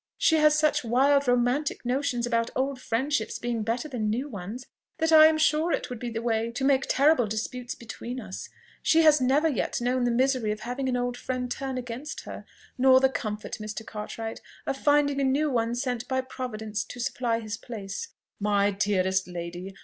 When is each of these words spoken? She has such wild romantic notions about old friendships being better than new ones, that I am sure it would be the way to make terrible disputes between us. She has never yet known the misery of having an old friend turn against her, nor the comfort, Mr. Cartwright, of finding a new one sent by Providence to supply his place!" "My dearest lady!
She 0.17 0.37
has 0.37 0.57
such 0.57 0.83
wild 0.83 1.27
romantic 1.27 1.85
notions 1.85 2.25
about 2.25 2.49
old 2.55 2.81
friendships 2.81 3.37
being 3.37 3.61
better 3.61 3.87
than 3.87 4.09
new 4.09 4.27
ones, 4.27 4.65
that 4.97 5.11
I 5.11 5.27
am 5.27 5.37
sure 5.37 5.71
it 5.71 5.91
would 5.91 5.99
be 5.99 6.09
the 6.09 6.23
way 6.23 6.49
to 6.53 6.65
make 6.65 6.87
terrible 6.89 7.27
disputes 7.27 7.75
between 7.75 8.19
us. 8.19 8.49
She 8.81 9.03
has 9.03 9.21
never 9.21 9.47
yet 9.47 9.79
known 9.79 10.05
the 10.05 10.09
misery 10.09 10.51
of 10.51 10.61
having 10.61 10.89
an 10.89 10.97
old 10.97 11.17
friend 11.17 11.51
turn 11.51 11.77
against 11.77 12.21
her, 12.21 12.45
nor 12.79 12.99
the 12.99 13.09
comfort, 13.09 13.57
Mr. 13.61 13.85
Cartwright, 13.85 14.41
of 14.65 14.75
finding 14.75 15.21
a 15.21 15.23
new 15.23 15.51
one 15.51 15.75
sent 15.75 16.07
by 16.07 16.21
Providence 16.21 16.83
to 16.85 16.99
supply 16.99 17.39
his 17.39 17.55
place!" 17.55 18.07
"My 18.39 18.71
dearest 18.71 19.27
lady! 19.27 19.75